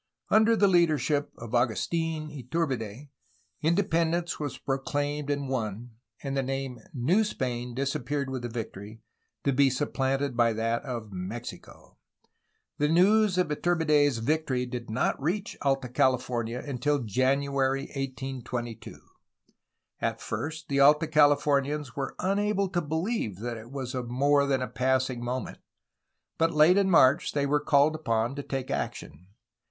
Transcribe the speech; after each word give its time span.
Under 0.31 0.55
the 0.55 0.67
leadership 0.67 1.31
of 1.37 1.51
Agustfn 1.51 2.35
Iturbide, 2.35 3.09
independence 3.61 4.39
was 4.39 4.57
pro 4.57 4.79
claimed 4.79 5.29
and 5.29 5.47
won, 5.47 5.91
and 6.23 6.35
the 6.35 6.41
name 6.41 6.79
^^New 6.97 7.23
Spain" 7.23 7.75
disappeared 7.75 8.27
with 8.27 8.41
the 8.41 8.49
victory, 8.49 9.03
to 9.43 9.53
be 9.53 9.69
supplanted 9.69 10.35
by 10.35 10.53
that 10.53 10.81
of 10.85 11.11
"Mexico." 11.13 11.99
The 12.79 12.87
news 12.87 13.37
of 13.37 13.49
Iturbide's 13.49 14.17
victory 14.17 14.65
did 14.65 14.89
not 14.89 15.21
reach 15.21 15.55
Alta 15.61 15.87
California 15.87 16.63
until 16.65 16.97
January 17.03 17.81
1822. 17.95 18.99
At 19.99 20.19
first, 20.19 20.67
the 20.67 20.79
Alta 20.79 21.05
Calif 21.05 21.41
omians 21.43 21.95
were 21.95 22.15
unable 22.17 22.69
to 22.69 22.81
believe 22.81 23.37
that 23.41 23.55
it 23.55 23.69
was 23.69 23.93
of 23.93 24.09
more 24.09 24.47
than 24.47 24.67
passing 24.73 25.23
moment, 25.23 25.59
but 26.39 26.51
late 26.55 26.77
in 26.79 26.89
March 26.89 27.33
they 27.33 27.45
were 27.45 27.59
called 27.59 27.93
upon 27.93 28.33
to 28.33 28.41
take 28.41 28.71
action. 28.71 29.27